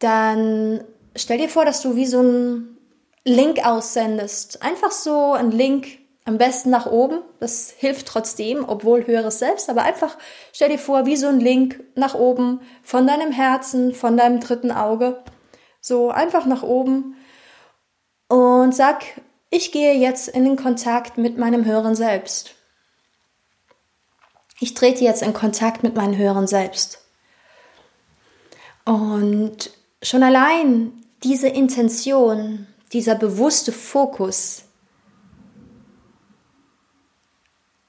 dann 0.01 0.83
stell 1.15 1.39
dir 1.39 1.49
vor, 1.49 1.65
dass 1.65 1.83
du 1.83 1.95
wie 1.95 2.07
so 2.07 2.19
einen 2.19 2.79
Link 3.25 3.65
aussendest. 3.65 4.61
Einfach 4.61 4.91
so 4.91 5.35
ein 5.35 5.53
Link, 5.53 6.00
am 6.31 6.39
besten 6.39 6.71
nach 6.71 6.87
oben. 6.87 7.19
Das 7.41 7.75
hilft 7.77 8.07
trotzdem, 8.07 8.65
obwohl 8.67 9.05
höheres 9.07 9.41
Selbst, 9.41 9.69
aber 9.69 9.83
einfach 9.83 10.17
stell 10.53 10.69
dir 10.69 10.79
vor, 10.79 11.07
wie 11.07 11.17
so 11.17 11.27
ein 11.27 11.41
Link 11.41 11.83
nach 11.97 12.15
oben 12.15 12.61
von 12.85 13.05
deinem 13.07 13.33
Herzen, 13.33 13.93
von 13.93 14.17
deinem 14.17 14.39
dritten 14.39 14.71
Auge. 14.71 15.23
So 15.81 16.11
einfach 16.11 16.47
nach 16.47 16.63
oben 16.63 17.17
und 18.29 18.75
sag, 18.75 19.05
ich 19.51 19.73
gehe 19.73 19.95
jetzt 19.95 20.29
in 20.29 20.45
den 20.45 20.55
Kontakt 20.55 21.19
mit 21.19 21.37
meinem 21.37 21.65
höheren 21.65 21.97
Selbst. 21.97 22.55
Ich 24.61 24.75
trete 24.75 25.03
jetzt 25.03 25.23
in 25.23 25.33
Kontakt 25.33 25.83
mit 25.83 25.97
meinem 25.97 26.17
höheren 26.17 26.47
Selbst. 26.47 27.05
Und 28.85 29.73
schon 30.01 30.23
allein 30.23 30.93
diese 31.25 31.49
Intention, 31.49 32.69
dieser 32.93 33.17
bewusste 33.17 33.73
Fokus 33.73 34.70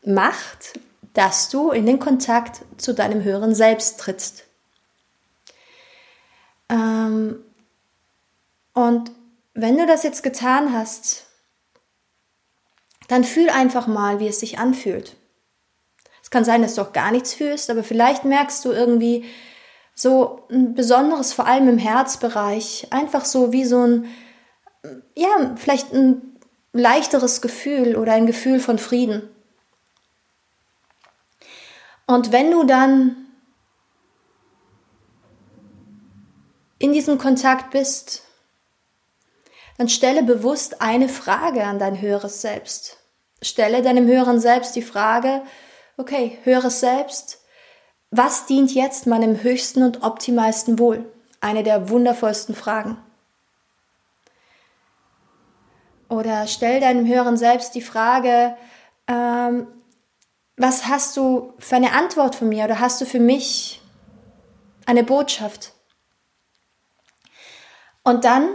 macht, 0.06 0.80
dass 1.14 1.50
du 1.50 1.72
in 1.72 1.86
den 1.86 2.00
Kontakt 2.00 2.62
zu 2.78 2.94
deinem 2.94 3.24
höheren 3.24 3.54
Selbst 3.54 4.00
trittst. 4.00 4.46
Ähm, 6.70 7.44
und 8.74 9.12
wenn 9.54 9.78
du 9.78 9.86
das 9.86 10.04
jetzt 10.04 10.24
getan 10.24 10.74
hast, 10.74 11.26
dann 13.08 13.24
fühl 13.24 13.50
einfach 13.50 13.88
mal, 13.88 14.20
wie 14.20 14.28
es 14.28 14.40
sich 14.40 14.58
anfühlt. 14.58 15.18
Es 16.24 16.30
kann 16.30 16.46
sein, 16.46 16.62
dass 16.62 16.76
du 16.76 16.82
auch 16.82 16.94
gar 16.94 17.12
nichts 17.12 17.34
fühlst, 17.34 17.70
aber 17.70 17.84
vielleicht 17.84 18.24
merkst 18.24 18.64
du 18.64 18.72
irgendwie 18.72 19.26
so 19.94 20.48
ein 20.50 20.74
besonderes, 20.74 21.34
vor 21.34 21.46
allem 21.46 21.68
im 21.68 21.78
Herzbereich, 21.78 22.88
einfach 22.92 23.26
so 23.26 23.52
wie 23.52 23.66
so 23.66 23.86
ein, 23.86 24.06
ja, 25.16 25.56
vielleicht 25.58 25.94
ein 25.94 26.40
leichteres 26.72 27.42
Gefühl 27.42 27.98
oder 27.98 28.14
ein 28.14 28.28
Gefühl 28.28 28.62
von 28.62 28.78
Frieden. 28.78 29.30
Und 32.12 32.32
wenn 32.32 32.52
du 32.52 32.64
dann 32.64 33.16
in 36.80 36.94
diesem 36.94 37.18
Kontakt 37.18 37.72
bist, 37.72 38.24
dann 39.78 39.90
stelle 39.90 40.24
bewusst 40.24 40.82
eine 40.82 41.10
Frage 41.10 41.64
an 41.64 41.80
dein 41.80 42.02
höheres 42.02 42.42
Selbst 42.42 43.02
stelle 43.42 43.82
deinem 43.82 44.08
höheren 44.08 44.40
Selbst 44.40 44.76
die 44.76 44.82
Frage, 44.82 45.42
okay, 45.98 46.38
höheres 46.44 46.80
Selbst, 46.80 47.42
was 48.12 48.46
dient 48.46 48.74
jetzt 48.74 49.08
meinem 49.08 49.42
höchsten 49.42 49.84
und 49.84 50.04
optimalsten 50.04 50.80
Wohl? 50.80 51.12
Eine 51.40 51.64
der 51.64 51.90
wundervollsten 51.90 52.56
Fragen. 52.56 52.98
Oder 56.10 56.46
stell 56.48 56.82
deinem 56.82 57.08
höheren 57.08 57.38
Selbst 57.38 57.74
die 57.74 57.82
Frage, 57.82 58.56
ähm, 59.08 59.68
was 60.62 60.88
hast 60.88 61.18
du 61.18 61.54
für 61.60 61.76
eine 61.76 61.94
Antwort 61.94 62.36
von 62.36 62.50
mir 62.50 62.66
oder 62.66 62.80
hast 62.80 63.02
du 63.02 63.06
für 63.06 63.20
mich 63.20 63.82
eine 64.86 65.04
Botschaft? 65.04 65.74
Und 68.04 68.26
dann 68.26 68.50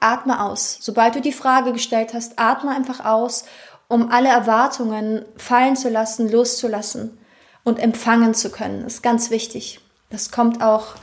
atme 0.00 0.42
aus. 0.42 0.78
Sobald 0.80 1.14
du 1.14 1.20
die 1.20 1.32
Frage 1.32 1.72
gestellt 1.72 2.14
hast, 2.14 2.38
atme 2.38 2.70
einfach 2.70 3.04
aus 3.04 3.44
um 3.90 4.12
alle 4.12 4.28
Erwartungen 4.28 5.24
fallen 5.36 5.74
zu 5.74 5.88
lassen, 5.88 6.30
loszulassen 6.30 7.18
und 7.64 7.80
empfangen 7.80 8.34
zu 8.34 8.50
können. 8.50 8.84
Das 8.84 8.94
ist 8.94 9.02
ganz 9.02 9.30
wichtig. 9.30 9.80
Das 10.10 10.30
kommt 10.30 10.62
auch 10.62 10.94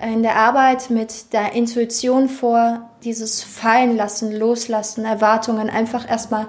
in 0.00 0.22
der 0.22 0.36
Arbeit 0.36 0.88
mit 0.88 1.32
der 1.32 1.52
Intuition 1.52 2.28
vor, 2.28 2.90
dieses 3.02 3.42
Fallen 3.42 3.96
lassen, 3.96 4.32
loslassen, 4.32 5.04
Erwartungen 5.04 5.68
einfach 5.68 6.08
erstmal 6.08 6.46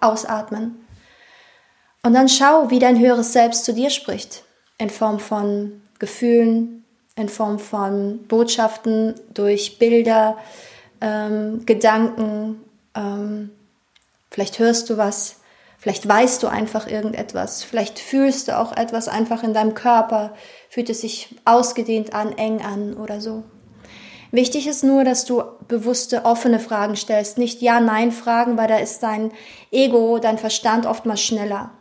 ausatmen. 0.00 0.81
Und 2.04 2.14
dann 2.14 2.28
schau, 2.28 2.70
wie 2.70 2.78
dein 2.78 2.98
höheres 2.98 3.32
Selbst 3.32 3.64
zu 3.64 3.74
dir 3.74 3.90
spricht. 3.90 4.42
In 4.78 4.90
Form 4.90 5.20
von 5.20 5.82
Gefühlen, 5.98 6.84
in 7.14 7.28
Form 7.28 7.58
von 7.58 8.26
Botschaften, 8.26 9.14
durch 9.32 9.78
Bilder, 9.78 10.36
ähm, 11.00 11.64
Gedanken, 11.66 12.60
ähm, 12.94 13.50
Vielleicht 14.32 14.58
hörst 14.58 14.88
du 14.88 14.96
was, 14.96 15.40
vielleicht 15.76 16.08
weißt 16.08 16.42
du 16.42 16.46
einfach 16.46 16.86
irgendetwas, 16.86 17.62
vielleicht 17.62 17.98
fühlst 17.98 18.48
du 18.48 18.58
auch 18.58 18.74
etwas 18.74 19.08
einfach 19.08 19.42
in 19.42 19.52
deinem 19.52 19.74
Körper, 19.74 20.32
fühlt 20.70 20.88
es 20.88 21.02
sich 21.02 21.36
ausgedehnt 21.44 22.14
an, 22.14 22.32
eng 22.38 22.62
an 22.62 22.94
oder 22.94 23.20
so. 23.20 23.42
Wichtig 24.30 24.66
ist 24.66 24.84
nur, 24.84 25.04
dass 25.04 25.26
du 25.26 25.42
bewusste, 25.68 26.24
offene 26.24 26.60
Fragen 26.60 26.96
stellst, 26.96 27.36
nicht 27.36 27.60
Ja-Nein-Fragen, 27.60 28.56
weil 28.56 28.68
da 28.68 28.78
ist 28.78 29.02
dein 29.02 29.32
Ego, 29.70 30.18
dein 30.18 30.38
Verstand 30.38 30.86
oftmals 30.86 31.20
schneller. 31.20 31.72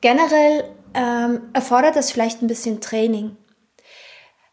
Generell 0.00 0.64
ähm, 0.94 1.42
erfordert 1.52 1.96
das 1.96 2.10
vielleicht 2.10 2.42
ein 2.42 2.46
bisschen 2.46 2.80
Training. 2.80 3.36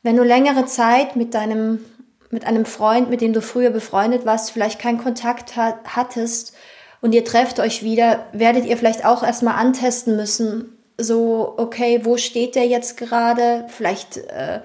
Wenn 0.04 0.18
du 0.18 0.24
längere 0.24 0.66
Zeit 0.66 1.16
mit 1.16 1.34
deinem 1.34 1.86
mit 2.30 2.46
einem 2.46 2.66
Freund, 2.66 3.10
mit 3.10 3.22
dem 3.22 3.34
du 3.34 3.42
früher 3.42 3.70
befreundet 3.70 4.26
warst, 4.26 4.52
vielleicht 4.52 4.80
keinen 4.80 4.98
Kontakt 4.98 5.56
hat, 5.56 5.96
hattest 5.96 6.54
und 7.02 7.14
ihr 7.14 7.24
trefft 7.24 7.60
euch 7.60 7.84
wieder, 7.84 8.26
werdet 8.34 8.66
ihr 8.66 8.78
vielleicht 8.78 9.06
auch 9.06 9.24
erstmal 9.24 9.56
antesten 9.56 10.16
müssen. 10.16 10.78
So, 10.98 11.54
okay, 11.58 12.02
wo 12.04 12.18
steht 12.18 12.56
der 12.56 12.68
jetzt 12.68 12.98
gerade? 12.98 13.66
Vielleicht, 13.70 14.18
äh, 14.18 14.62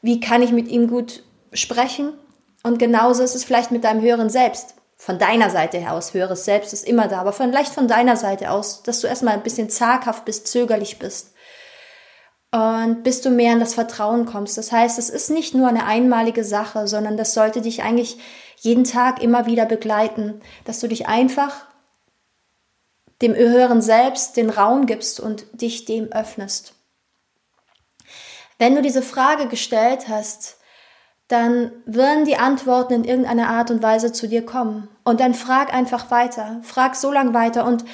wie 0.00 0.20
kann 0.20 0.42
ich 0.42 0.52
mit 0.52 0.68
ihm 0.68 0.88
gut 0.88 1.22
sprechen? 1.52 2.12
Und 2.62 2.78
genauso 2.78 3.22
ist 3.22 3.34
es 3.34 3.44
vielleicht 3.44 3.72
mit 3.72 3.84
deinem 3.84 4.00
höheren 4.00 4.30
Selbst. 4.30 4.76
Von 5.04 5.18
deiner 5.18 5.50
Seite 5.50 5.90
aus, 5.90 6.14
höheres 6.14 6.44
Selbst 6.44 6.72
ist 6.72 6.86
immer 6.86 7.08
da, 7.08 7.18
aber 7.18 7.32
vielleicht 7.32 7.74
von 7.74 7.88
deiner 7.88 8.16
Seite 8.16 8.52
aus, 8.52 8.84
dass 8.84 9.00
du 9.00 9.08
erstmal 9.08 9.34
ein 9.34 9.42
bisschen 9.42 9.68
zaghaft 9.68 10.24
bist, 10.24 10.46
zögerlich 10.46 11.00
bist 11.00 11.34
und 12.52 13.02
bis 13.02 13.20
du 13.20 13.30
mehr 13.30 13.54
in 13.54 13.58
das 13.58 13.74
Vertrauen 13.74 14.26
kommst. 14.26 14.56
Das 14.58 14.70
heißt, 14.70 15.00
es 15.00 15.10
ist 15.10 15.28
nicht 15.28 15.54
nur 15.54 15.66
eine 15.66 15.86
einmalige 15.86 16.44
Sache, 16.44 16.86
sondern 16.86 17.16
das 17.16 17.34
sollte 17.34 17.62
dich 17.62 17.82
eigentlich 17.82 18.18
jeden 18.60 18.84
Tag 18.84 19.20
immer 19.20 19.44
wieder 19.46 19.66
begleiten, 19.66 20.40
dass 20.66 20.78
du 20.78 20.86
dich 20.86 21.08
einfach 21.08 21.66
dem 23.22 23.34
höheren 23.34 23.82
Selbst 23.82 24.36
den 24.36 24.50
Raum 24.50 24.86
gibst 24.86 25.18
und 25.18 25.46
dich 25.60 25.84
dem 25.84 26.12
öffnest. 26.12 26.74
Wenn 28.56 28.76
du 28.76 28.82
diese 28.82 29.02
Frage 29.02 29.48
gestellt 29.48 30.06
hast, 30.08 30.58
dann 31.32 31.72
werden 31.86 32.26
die 32.26 32.36
Antworten 32.36 32.92
in 32.92 33.04
irgendeiner 33.04 33.48
Art 33.48 33.70
und 33.70 33.82
Weise 33.82 34.12
zu 34.12 34.28
dir 34.28 34.44
kommen. 34.44 34.88
Und 35.02 35.18
dann 35.18 35.32
frag 35.32 35.72
einfach 35.72 36.10
weiter, 36.10 36.60
frag 36.62 36.94
so 36.94 37.10
lang 37.10 37.32
weiter 37.32 37.64
und 37.64 37.86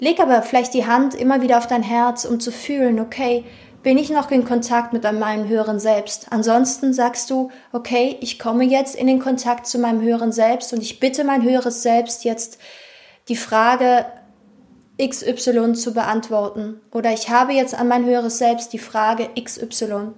leg 0.00 0.18
aber 0.18 0.42
vielleicht 0.42 0.74
die 0.74 0.86
Hand 0.86 1.14
immer 1.14 1.40
wieder 1.40 1.58
auf 1.58 1.68
dein 1.68 1.84
Herz, 1.84 2.24
um 2.24 2.40
zu 2.40 2.50
fühlen, 2.50 2.98
okay, 2.98 3.44
bin 3.84 3.96
ich 3.96 4.10
noch 4.10 4.30
in 4.32 4.44
Kontakt 4.44 4.92
mit 4.92 5.04
meinem 5.04 5.48
höheren 5.48 5.78
Selbst. 5.78 6.26
Ansonsten 6.30 6.92
sagst 6.92 7.30
du, 7.30 7.50
okay, 7.72 8.18
ich 8.20 8.40
komme 8.40 8.64
jetzt 8.64 8.96
in 8.96 9.06
den 9.06 9.20
Kontakt 9.20 9.68
zu 9.68 9.78
meinem 9.78 10.02
höheren 10.02 10.32
Selbst 10.32 10.72
und 10.72 10.82
ich 10.82 10.98
bitte 10.98 11.22
mein 11.22 11.44
höheres 11.44 11.82
Selbst 11.82 12.24
jetzt 12.24 12.58
die 13.28 13.36
Frage 13.36 14.04
XY 15.00 15.74
zu 15.74 15.94
beantworten. 15.94 16.80
Oder 16.90 17.12
ich 17.12 17.30
habe 17.30 17.52
jetzt 17.52 17.78
an 17.78 17.86
mein 17.86 18.04
höheres 18.04 18.38
Selbst 18.38 18.72
die 18.72 18.78
Frage 18.78 19.30
XY. 19.40 20.12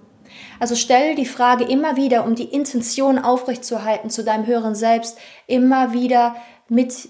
Also 0.63 0.75
stell 0.75 1.15
die 1.15 1.25
Frage 1.25 1.65
immer 1.65 1.97
wieder, 1.97 2.23
um 2.23 2.35
die 2.35 2.45
Intention 2.45 3.19
aufrechtzuerhalten 3.19 4.09
zu 4.09 4.23
deinem 4.23 4.45
höheren 4.45 4.75
Selbst, 4.75 5.17
immer 5.45 5.91
wieder 5.91 6.37
mit 6.69 7.09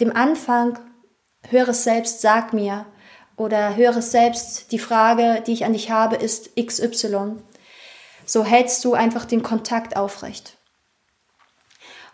dem 0.00 0.16
Anfang, 0.16 0.78
höheres 1.46 1.84
Selbst, 1.84 2.22
sag 2.22 2.54
mir, 2.54 2.86
oder 3.36 3.76
höheres 3.76 4.12
Selbst, 4.12 4.72
die 4.72 4.78
Frage, 4.78 5.42
die 5.46 5.52
ich 5.52 5.66
an 5.66 5.74
dich 5.74 5.90
habe, 5.90 6.16
ist 6.16 6.56
XY. 6.56 7.36
So 8.24 8.46
hältst 8.46 8.82
du 8.82 8.94
einfach 8.94 9.26
den 9.26 9.42
Kontakt 9.42 9.94
aufrecht. 9.94 10.56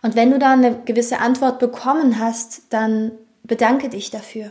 Und 0.03 0.17
wenn 0.17 0.33
du 0.33 0.41
da 0.41 0.55
eine 0.55 0.83
gewisse 0.83 1.21
Antwort 1.21 1.61
bekommen 1.61 2.19
hast, 2.19 2.73
dann 2.73 3.13
bedanke 3.45 3.89
dich 3.89 4.11
dafür. 4.11 4.51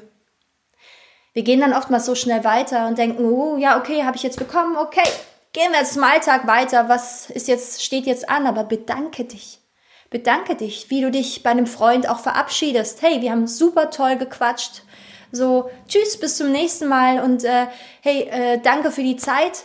Wir 1.33 1.43
gehen 1.43 1.59
dann 1.59 1.73
oftmals 1.73 2.05
so 2.05 2.15
schnell 2.15 2.45
weiter 2.45 2.87
und 2.87 2.97
denken, 2.97 3.25
oh 3.25 3.57
ja, 3.57 3.77
okay, 3.77 4.05
habe 4.05 4.15
ich 4.15 4.23
jetzt 4.23 4.39
bekommen, 4.39 4.77
okay, 4.77 5.03
gehen 5.53 5.71
wir 5.71 5.79
jetzt 5.79 5.93
zum 5.93 6.03
Alltag 6.03 6.47
weiter, 6.47 6.89
was 6.89 7.29
ist 7.29 7.47
jetzt, 7.47 7.83
steht 7.83 8.05
jetzt 8.05 8.29
an, 8.29 8.47
aber 8.47 8.63
bedanke 8.63 9.25
dich. 9.25 9.59
Bedanke 10.09 10.55
dich, 10.55 10.89
wie 10.89 11.01
du 11.01 11.09
dich 11.09 11.41
bei 11.43 11.51
einem 11.51 11.67
Freund 11.67 12.09
auch 12.09 12.19
verabschiedest. 12.19 13.01
Hey, 13.01 13.21
wir 13.21 13.31
haben 13.31 13.47
super 13.47 13.89
toll 13.91 14.17
gequatscht 14.17 14.81
so, 15.31 15.69
tschüss, 15.87 16.19
bis 16.19 16.37
zum 16.37 16.51
nächsten 16.51 16.87
Mal 16.87 17.23
und 17.23 17.43
äh, 17.43 17.67
hey, 18.01 18.23
äh, 18.23 18.59
danke 18.61 18.91
für 18.91 19.03
die 19.03 19.15
Zeit, 19.15 19.63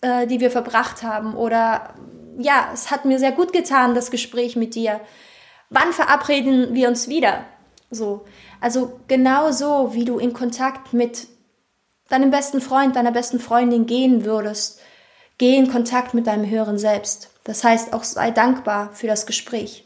äh, 0.00 0.26
die 0.26 0.40
wir 0.40 0.50
verbracht 0.50 1.02
haben. 1.02 1.34
Oder 1.34 1.94
ja, 2.38 2.70
es 2.72 2.90
hat 2.90 3.04
mir 3.04 3.18
sehr 3.18 3.32
gut 3.32 3.52
getan, 3.52 3.94
das 3.94 4.12
Gespräch 4.12 4.54
mit 4.54 4.76
dir. 4.76 5.00
Wann 5.70 5.92
verabreden 5.92 6.74
wir 6.74 6.88
uns 6.88 7.08
wieder? 7.08 7.44
So, 7.90 8.24
also 8.60 9.00
genau 9.08 9.50
so, 9.50 9.92
wie 9.94 10.04
du 10.04 10.18
in 10.18 10.32
Kontakt 10.32 10.92
mit 10.92 11.26
deinem 12.08 12.30
besten 12.30 12.60
Freund, 12.60 12.94
deiner 12.94 13.12
besten 13.12 13.40
Freundin 13.40 13.86
gehen 13.86 14.24
würdest. 14.24 14.80
Geh 15.38 15.56
in 15.56 15.70
Kontakt 15.70 16.14
mit 16.14 16.26
deinem 16.26 16.50
höheren 16.50 16.78
Selbst. 16.78 17.30
Das 17.44 17.64
heißt, 17.64 17.92
auch 17.92 18.04
sei 18.04 18.32
dankbar 18.32 18.90
für 18.92 19.06
das 19.06 19.24
Gespräch. 19.24 19.84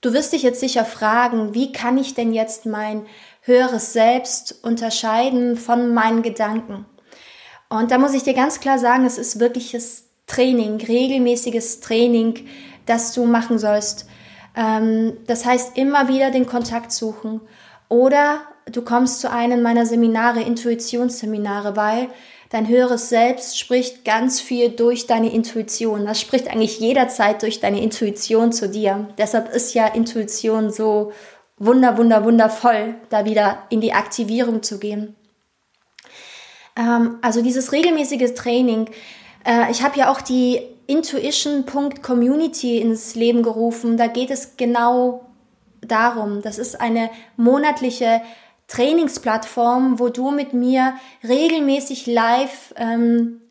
Du 0.00 0.12
wirst 0.12 0.32
dich 0.32 0.42
jetzt 0.42 0.58
sicher 0.58 0.84
fragen, 0.84 1.54
wie 1.54 1.70
kann 1.70 1.96
ich 1.96 2.14
denn 2.14 2.32
jetzt 2.32 2.66
mein 2.66 3.06
höheres 3.42 3.92
Selbst 3.92 4.64
unterscheiden 4.64 5.56
von 5.56 5.94
meinen 5.94 6.22
Gedanken. 6.22 6.86
Und 7.68 7.90
da 7.90 7.98
muss 7.98 8.14
ich 8.14 8.24
dir 8.24 8.34
ganz 8.34 8.58
klar 8.58 8.78
sagen, 8.78 9.06
es 9.06 9.18
ist 9.18 9.38
wirkliches 9.38 10.08
Training, 10.26 10.80
regelmäßiges 10.80 11.80
Training, 11.80 12.46
das 12.86 13.12
du 13.12 13.24
machen 13.24 13.58
sollst. 13.58 14.06
Ähm, 14.56 15.18
das 15.26 15.44
heißt, 15.44 15.76
immer 15.76 16.08
wieder 16.08 16.30
den 16.30 16.46
Kontakt 16.46 16.90
suchen. 16.90 17.40
Oder 17.88 18.40
du 18.66 18.82
kommst 18.82 19.20
zu 19.20 19.30
einem 19.30 19.62
meiner 19.62 19.86
Seminare, 19.86 20.40
Intuitionsseminare, 20.40 21.76
weil 21.76 22.08
dein 22.52 22.68
höheres 22.68 23.08
Selbst 23.08 23.58
spricht 23.58 24.04
ganz 24.04 24.40
viel 24.40 24.68
durch 24.68 25.06
deine 25.06 25.32
Intuition. 25.32 26.04
Das 26.04 26.20
spricht 26.20 26.48
eigentlich 26.48 26.78
jederzeit 26.78 27.42
durch 27.42 27.60
deine 27.60 27.82
Intuition 27.82 28.52
zu 28.52 28.68
dir. 28.68 29.08
Deshalb 29.16 29.52
ist 29.52 29.72
ja 29.72 29.86
Intuition 29.86 30.70
so 30.70 31.12
wunder, 31.56 31.96
wunder, 31.96 32.24
wundervoll, 32.24 32.96
da 33.08 33.24
wieder 33.24 33.62
in 33.70 33.80
die 33.80 33.94
Aktivierung 33.94 34.62
zu 34.62 34.78
gehen. 34.78 35.16
Ähm, 36.76 37.16
also 37.22 37.40
dieses 37.42 37.72
regelmäßige 37.72 38.34
Training. 38.34 38.90
Äh, 39.46 39.70
ich 39.70 39.82
habe 39.82 39.98
ja 39.98 40.12
auch 40.12 40.20
die 40.20 40.60
Intuition.community 40.86 42.78
ins 42.78 43.14
Leben 43.14 43.42
gerufen. 43.42 43.96
Da 43.96 44.08
geht 44.08 44.30
es 44.30 44.58
genau 44.58 45.24
darum. 45.80 46.42
Das 46.42 46.58
ist 46.58 46.78
eine 46.78 47.08
monatliche 47.38 48.20
Trainingsplattform, 48.72 49.98
wo 49.98 50.08
du 50.08 50.30
mit 50.30 50.54
mir 50.54 50.94
regelmäßig 51.22 52.06
live 52.06 52.72
ähm, 52.76 53.42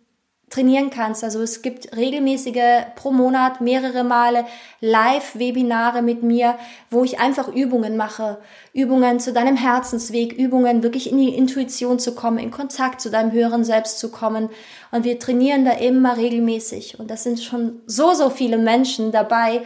trainieren 0.50 0.90
kannst. 0.90 1.24
Also 1.24 1.42
es 1.42 1.62
gibt 1.62 1.96
regelmäßige 1.96 2.86
pro 2.96 3.12
Monat 3.12 3.62
mehrere 3.62 4.04
Male 4.04 4.46
Live-Webinare 4.82 6.02
mit 6.02 6.24
mir, 6.24 6.58
wo 6.90 7.04
ich 7.04 7.20
einfach 7.20 7.48
Übungen 7.48 7.98
mache. 7.98 8.40
Übungen 8.74 9.20
zu 9.20 9.32
deinem 9.32 9.56
Herzensweg, 9.56 10.34
Übungen 10.34 10.82
wirklich 10.82 11.10
in 11.10 11.20
die 11.20 11.36
Intuition 11.36 12.00
zu 12.00 12.16
kommen, 12.16 12.40
in 12.40 12.52
Kontakt 12.52 13.00
zu 13.00 13.12
deinem 13.12 13.32
höheren 13.32 13.64
Selbst 13.64 14.00
zu 14.00 14.10
kommen. 14.12 14.50
Und 14.92 15.06
wir 15.06 15.20
trainieren 15.20 15.66
da 15.66 15.72
immer 15.72 16.18
regelmäßig. 16.18 17.00
Und 17.00 17.12
das 17.12 17.24
sind 17.24 17.40
schon 17.42 17.80
so, 17.86 18.14
so 18.14 18.32
viele 18.32 18.58
Menschen 18.58 19.12
dabei. 19.12 19.62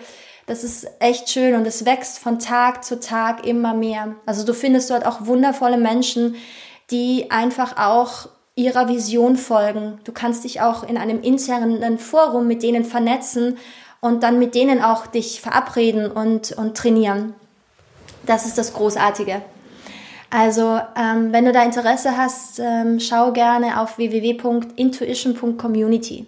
Das 0.48 0.64
ist 0.64 0.88
echt 1.00 1.30
schön 1.30 1.56
und 1.56 1.66
es 1.66 1.86
wächst 1.86 2.20
von 2.20 2.38
Tag 2.38 2.84
zu 2.84 3.00
Tag 3.00 3.48
immer 3.48 3.74
mehr. 3.74 4.16
Also 4.26 4.46
du 4.46 4.54
findest 4.54 4.92
dort 4.92 5.06
auch 5.06 5.26
wundervolle 5.26 5.78
Menschen, 5.78 6.36
die 6.92 7.32
einfach 7.32 7.78
auch 7.78 8.30
ihrer 8.56 8.88
Vision 8.88 9.38
folgen. 9.38 10.00
Du 10.04 10.12
kannst 10.12 10.44
dich 10.44 10.62
auch 10.62 10.88
in 10.88 10.98
einem 10.98 11.22
internen 11.22 11.98
Forum 11.98 12.48
mit 12.48 12.62
denen 12.62 12.86
vernetzen 12.86 13.58
und 14.02 14.22
dann 14.24 14.38
mit 14.38 14.54
denen 14.54 14.84
auch 14.84 15.08
dich 15.08 15.42
verabreden 15.42 16.12
und, 16.12 16.52
und 16.52 16.78
trainieren. 16.78 17.34
Das 18.26 18.46
ist 18.46 18.58
das 18.58 18.74
Großartige. 18.74 19.42
Also, 20.30 20.80
ähm, 20.96 21.32
wenn 21.32 21.46
du 21.46 21.52
da 21.52 21.64
Interesse 21.64 22.16
hast, 22.18 22.60
ähm, 22.60 23.00
schau 23.00 23.32
gerne 23.32 23.80
auf 23.80 23.98
www.intuition.community. 23.98 26.28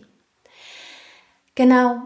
Genau, 1.56 2.02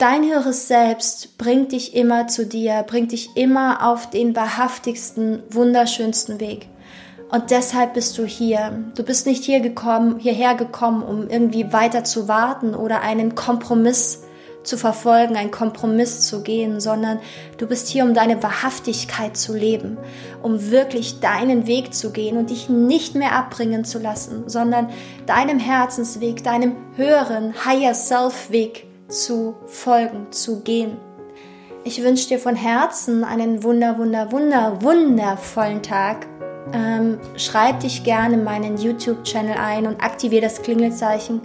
dein 0.00 0.24
höheres 0.24 0.66
Selbst 0.66 1.36
bringt 1.36 1.72
dich 1.72 1.94
immer 1.94 2.26
zu 2.26 2.46
dir, 2.46 2.84
bringt 2.86 3.12
dich 3.12 3.36
immer 3.36 3.86
auf 3.86 4.08
den 4.08 4.34
wahrhaftigsten, 4.34 5.42
wunderschönsten 5.50 6.40
Weg. 6.40 6.68
Und 7.30 7.50
deshalb 7.50 7.94
bist 7.94 8.16
du 8.18 8.24
hier. 8.24 8.84
Du 8.96 9.04
bist 9.04 9.26
nicht 9.26 9.44
hier 9.44 9.60
gekommen, 9.60 10.18
hierher 10.18 10.54
gekommen, 10.54 11.02
um 11.02 11.28
irgendwie 11.28 11.72
weiter 11.72 12.02
zu 12.02 12.28
warten 12.28 12.74
oder 12.74 13.02
einen 13.02 13.34
Kompromiss 13.34 14.24
zu 14.62 14.76
verfolgen, 14.76 15.36
einen 15.36 15.50
Kompromiss 15.50 16.26
zu 16.26 16.42
gehen, 16.42 16.80
sondern 16.80 17.20
du 17.58 17.66
bist 17.66 17.88
hier, 17.88 18.04
um 18.04 18.14
deine 18.14 18.42
Wahrhaftigkeit 18.42 19.36
zu 19.36 19.54
leben, 19.54 19.96
um 20.42 20.70
wirklich 20.70 21.20
deinen 21.20 21.66
Weg 21.66 21.94
zu 21.94 22.10
gehen 22.10 22.36
und 22.36 22.50
dich 22.50 22.68
nicht 22.68 23.14
mehr 23.14 23.32
abbringen 23.32 23.84
zu 23.84 23.98
lassen, 23.98 24.48
sondern 24.48 24.90
deinem 25.26 25.58
Herzensweg, 25.58 26.42
deinem 26.42 26.74
höheren 26.96 27.54
Higher 27.64 27.94
Self 27.94 28.50
Weg 28.50 28.89
zu 29.10 29.56
folgen, 29.66 30.30
zu 30.30 30.60
gehen. 30.60 30.96
Ich 31.84 32.02
wünsche 32.02 32.28
dir 32.28 32.38
von 32.38 32.56
Herzen 32.56 33.24
einen 33.24 33.62
wunder, 33.62 33.98
wunder, 33.98 34.32
wunder, 34.32 34.82
wundervollen 34.82 35.82
Tag 35.82 36.26
ähm, 36.72 37.18
schreib 37.36 37.80
dich 37.80 38.04
gerne 38.04 38.34
in 38.34 38.44
meinen 38.44 38.76
YouTube-Channel 38.76 39.56
ein 39.56 39.86
und 39.86 40.02
aktiviere 40.02 40.42
das 40.42 40.62
Klingelzeichen, 40.62 41.40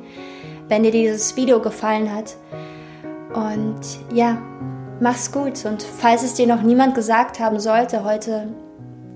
wenn 0.67 0.83
dir 0.83 0.91
dieses 0.91 1.35
Video 1.35 1.59
gefallen 1.59 2.13
hat. 2.13 2.35
Und 3.33 3.81
ja, 4.13 4.37
mach's 4.99 5.31
gut. 5.31 5.65
Und 5.65 5.83
falls 5.83 6.23
es 6.23 6.35
dir 6.35 6.47
noch 6.47 6.61
niemand 6.61 6.95
gesagt 6.95 7.39
haben 7.39 7.59
sollte 7.59 8.03
heute, 8.03 8.49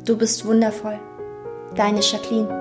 du 0.05 0.17
bist 0.17 0.45
wundervoll. 0.45 0.99
Deine 1.75 1.99
Jacqueline. 2.01 2.58